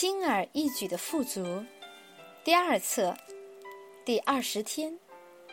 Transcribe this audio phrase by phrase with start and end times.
[0.00, 1.62] 轻而易举的富足，
[2.42, 3.14] 第二册，
[4.02, 4.98] 第二十天，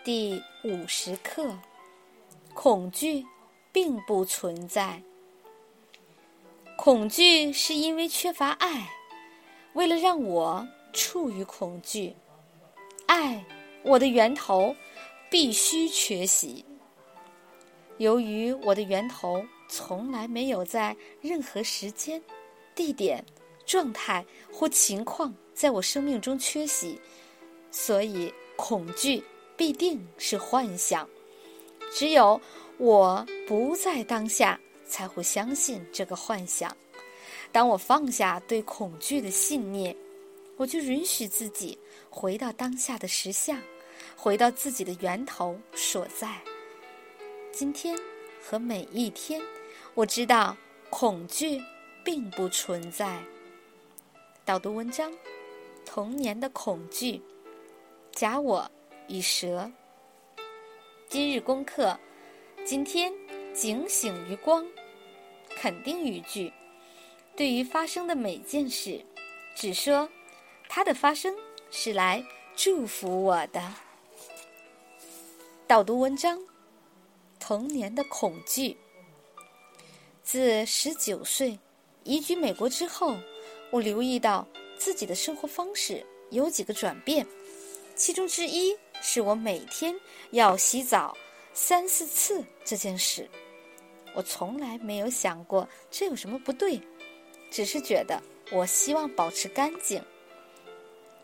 [0.05, 1.53] 第五十课。
[2.53, 3.25] 恐惧
[3.73, 5.03] 并不存在。
[6.77, 8.89] 恐惧是因为缺乏爱，
[9.73, 12.15] 为了让我处于恐惧，
[13.05, 13.43] 爱
[13.83, 14.73] 我的源头
[15.29, 16.63] 必须缺席。
[17.97, 22.23] 由于我的源头从来没有在任何时间、
[22.73, 23.25] 地点。
[23.67, 26.99] 状态或情况在我生命中缺席，
[27.69, 29.23] 所以恐惧
[29.55, 31.07] 必定是幻想。
[31.93, 32.39] 只有
[32.77, 36.75] 我不在当下，才会相信这个幻想。
[37.51, 39.95] 当我放下对恐惧的信念，
[40.55, 41.77] 我就允许自己
[42.09, 43.61] 回到当下的实相，
[44.15, 46.41] 回到自己的源头所在。
[47.51, 47.97] 今天
[48.41, 49.41] 和每一天，
[49.93, 50.55] 我知道
[50.89, 51.61] 恐惧
[52.03, 53.17] 并不存在。
[54.47, 55.11] 导读文章：
[55.85, 57.21] 童年的恐惧。
[58.13, 58.65] 假我
[59.09, 59.69] 与蛇。
[61.09, 61.99] 今日功课：
[62.65, 63.11] 今天
[63.53, 64.65] 警醒于光。
[65.49, 66.49] 肯定语句：
[67.35, 69.05] 对于发生的每件事，
[69.53, 70.07] 只说
[70.69, 71.35] 它的发生
[71.69, 72.23] 是来
[72.55, 73.61] 祝福我的。
[75.67, 76.41] 导读文章：
[77.37, 78.77] 童年的恐惧。
[80.23, 81.59] 自十九岁
[82.05, 83.17] 移居美国之后。
[83.71, 87.25] 我留意到自己的生活方式有几个转变，
[87.95, 89.95] 其中之一是我每天
[90.31, 91.15] 要洗澡
[91.53, 93.29] 三四次这件事。
[94.13, 96.81] 我从来没有想过这有什么不对，
[97.51, 100.01] 只是觉得我希望保持干净。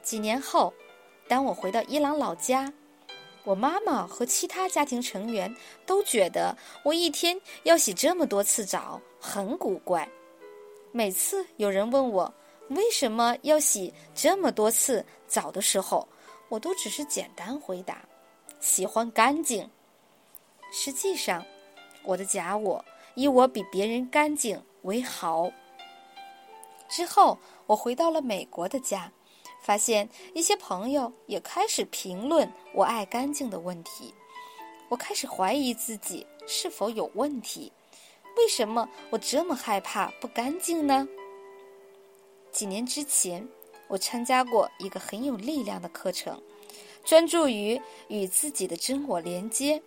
[0.02, 0.74] 几年后，
[1.28, 2.72] 当我回到伊朗老家，
[3.46, 10.08] 我妈妈和其他家庭成员都觉得我一天要洗这么多次澡很古怪。
[10.96, 12.32] 每次有人问我
[12.70, 16.08] 为什么要洗这么多次澡的时候，
[16.50, 18.08] 我都只是简单回答：
[18.60, 19.68] 喜欢干净。
[20.72, 21.44] 实际上，
[22.04, 22.86] 我的假我
[23.16, 25.52] 以我比别人干净为豪。
[26.88, 29.12] 之后，我回到了美国的家，
[29.64, 34.14] 发现一些朋友也开始评论我爱干净的问题。
[34.90, 37.72] 我开始怀疑自己是否有问题。
[38.38, 41.08] 为什么我这么害怕不干净呢？
[42.52, 43.48] 几年之前，
[43.88, 46.42] 我参加过一个很有力量的课程，
[47.04, 49.82] 专注于与自己的真我连接。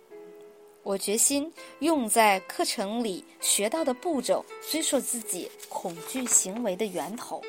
[0.83, 7.41] 我决心用在课程里学到的步骤，追溯自己恐惧行为的源头。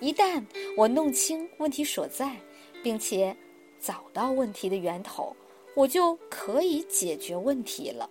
[0.00, 0.44] 一旦
[0.76, 2.36] 我弄清问题所在，
[2.82, 3.34] 并且
[3.80, 5.34] 找到问题的源头，
[5.74, 8.10] 我就可以解决问题了。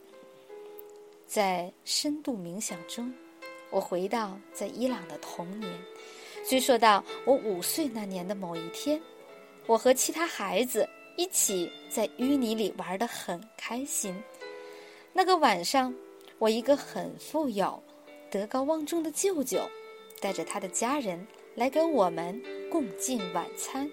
[1.31, 3.09] 在深度冥想中，
[3.69, 5.72] 我回到在伊朗的童年，
[6.46, 9.02] 追溯到我五岁那年的某一天，
[9.66, 14.14] 我和其他孩子一起在淤泥里玩得很开心。
[15.14, 15.96] 那个晚上，
[16.38, 17.81] 我一个很富有、
[18.30, 19.62] 德高望重的舅舅，
[20.19, 21.25] 带着他的家人
[21.56, 23.90] 来跟我们共进晚餐。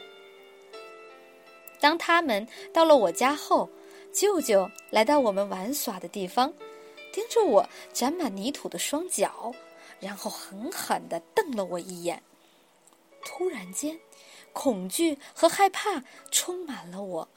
[1.79, 3.71] 当他们到了我家后，
[4.13, 6.53] 舅舅来到我们玩耍的地方。
[7.19, 9.53] 盯着我沾满泥土的双脚，
[9.99, 12.23] 然后狠狠地瞪了我一眼。
[13.25, 13.99] 突然间，
[14.53, 17.29] 恐惧和害怕充满了我，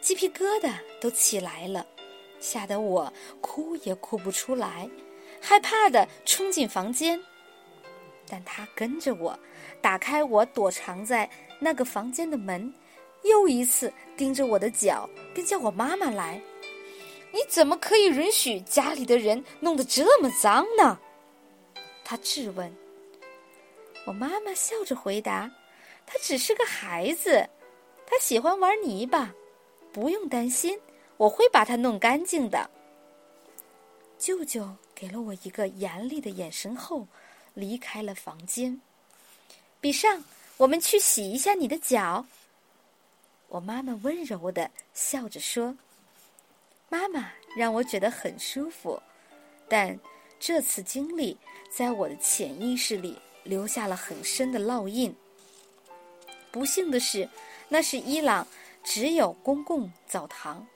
[0.00, 1.86] 鸡皮疙瘩都起来了，
[2.40, 4.90] 吓得我哭也哭不出来，
[5.40, 7.22] 害怕地冲进房间。
[8.28, 9.38] 但他跟着我，
[9.80, 12.74] 打开我躲藏在那个房间的门，
[13.22, 16.42] 又一次盯着我的脚，并叫我妈妈来。
[17.30, 20.98] 你怎么可以允许家里的人弄得这么脏呢？
[22.04, 22.74] 他质问。
[24.06, 25.50] 我妈妈笑着回答
[26.06, 27.46] ：“他只是个孩子，
[28.06, 29.34] 他喜欢玩泥巴，
[29.92, 30.80] 不用担心，
[31.18, 32.70] 我会把他弄干净的。”
[34.18, 37.06] 舅舅给了我一个严厉的眼神后，
[37.52, 38.80] 离开了房间。
[39.80, 40.24] 比上，
[40.56, 42.24] 我们去洗一下你的脚。
[43.48, 45.76] 我妈妈温柔的笑着说。
[46.88, 49.00] 妈妈让我觉得很舒服，
[49.68, 49.98] 但
[50.40, 51.36] 这次经历
[51.70, 55.14] 在我的潜意识里留下了很深的烙印。
[56.50, 57.28] 不幸的是，
[57.68, 58.46] 那是伊朗
[58.82, 60.66] 只有公共澡堂，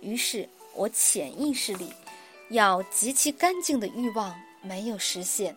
[0.00, 1.92] 于是我潜意识里
[2.50, 5.56] 要极其干净的欲望没有实现。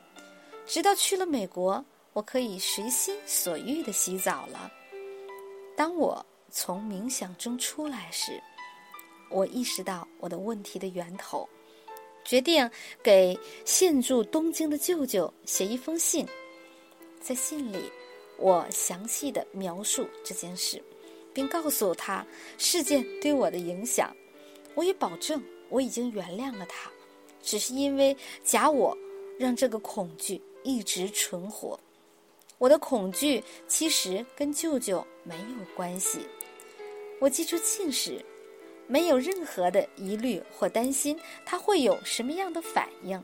[0.66, 1.84] 直到去了美国，
[2.14, 4.72] 我可以随心所欲的洗澡了。
[5.76, 8.42] 当我从冥想中出来时，
[9.36, 11.48] 我意识到我的问题的源头，
[12.24, 12.72] 决定
[13.04, 16.26] 给现住东京的舅舅写一封信。
[17.20, 17.92] 在信里，
[18.38, 20.82] 我详细的描述这件事，
[21.34, 22.26] 并告诉他
[22.58, 24.16] 事件对我的影响。
[24.74, 26.90] 我也保证我已经原谅了他，
[27.42, 28.98] 只是因为假我
[29.38, 31.78] 让这个恐惧一直存活。
[32.58, 36.20] 我的恐惧其实跟舅舅没有关系。
[37.20, 38.24] 我寄出信时，
[38.88, 43.24] 没有任何的疑虑或担心他会有什么样的反应，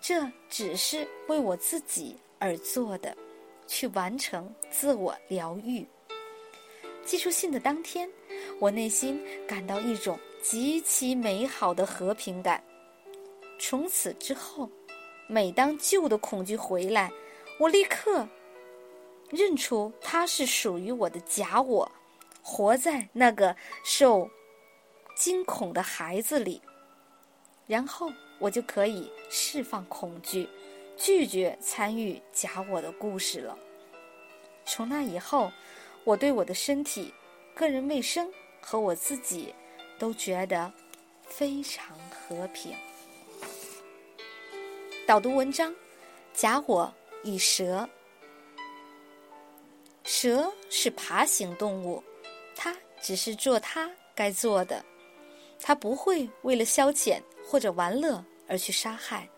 [0.00, 3.16] 这只是为我自己而做的，
[3.66, 5.86] 去完成自我疗愈。
[7.04, 8.08] 寄出信的当天，
[8.58, 12.62] 我内心感到一种极其美好的和平感。
[13.58, 14.70] 从此之后，
[15.26, 17.10] 每当旧的恐惧回来，
[17.58, 18.28] 我立刻
[19.30, 21.90] 认出它是属于我的假我。
[22.42, 23.54] 活在那个
[23.84, 24.28] 受
[25.18, 26.62] 惊恐的孩子里，
[27.66, 30.48] 然后我就可以释放恐惧，
[30.96, 33.58] 拒绝参与假我的故事了。
[34.64, 35.50] 从那以后，
[36.04, 37.12] 我对我的身体、
[37.52, 39.52] 个人卫生和我自己
[39.98, 40.72] 都觉得
[41.26, 42.72] 非常和平。
[45.04, 45.74] 导读文章：
[46.32, 46.94] 假我
[47.24, 47.88] 与蛇。
[50.04, 52.00] 蛇是爬行动物。
[52.54, 54.84] 它只是做它该做的，
[55.60, 59.28] 他不会为了消遣或者玩乐而去杀害，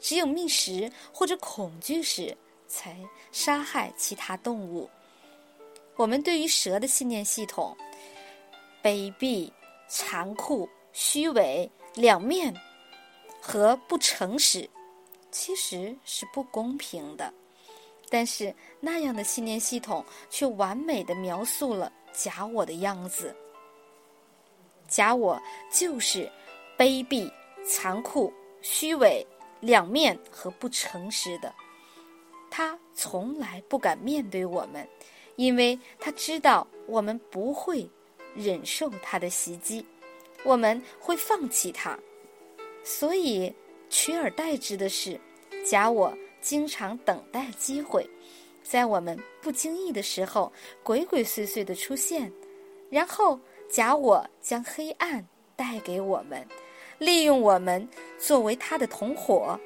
[0.00, 2.36] 只有觅食或者恐惧时
[2.66, 2.96] 才
[3.32, 4.88] 杀害其他动物。
[5.96, 7.76] 我们对于蛇的信念系统：
[8.82, 9.50] 卑鄙、
[9.88, 12.54] 残酷、虚伪、两面
[13.40, 14.68] 和不诚实，
[15.30, 17.32] 其实是不公平的。
[18.10, 21.92] 但是那样的信念系统却完美的描述了。
[22.12, 23.36] 假我的样子，
[24.88, 25.40] 假我
[25.70, 26.28] 就是
[26.76, 27.30] 卑鄙、
[27.64, 28.32] 残酷、
[28.62, 29.24] 虚伪、
[29.60, 31.54] 两面和不诚实的。
[32.50, 34.88] 他从来不敢面对我们，
[35.36, 37.88] 因为他知道我们不会
[38.34, 39.84] 忍受他的袭击，
[40.44, 41.96] 我们会放弃他。
[42.82, 43.54] 所以
[43.90, 45.20] 取而代之的是，
[45.64, 48.08] 假我经常等待机会。
[48.62, 50.52] 在我们不经意的时候，
[50.82, 52.32] 鬼鬼祟祟的出现，
[52.90, 56.46] 然后假我将黑暗带给我们，
[56.98, 57.86] 利用我们
[58.18, 59.60] 作为他的同伙，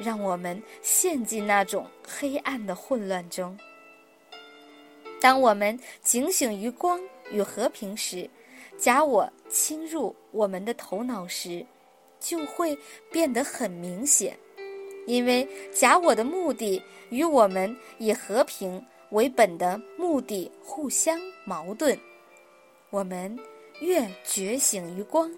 [0.00, 3.56] 让我们陷进那种黑暗的混乱中。
[5.20, 6.98] 当我们警醒于光
[7.30, 8.28] 与和平时，
[8.78, 11.64] 假我侵入我们的头脑时，
[12.18, 12.76] 就会
[13.12, 14.36] 变得很明显。
[15.06, 21.98] 因为假我的目的与我们以和平为本的目的互相矛盾，
[22.94, 23.36] 我们
[23.80, 25.28] 越觉醒于光，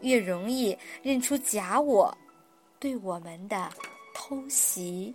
[0.00, 2.12] 越容易认出假我
[2.80, 3.70] 对我们的
[4.12, 5.14] 偷袭。